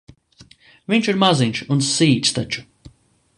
[0.93, 2.65] Viņš ir maziņš un sīks taču.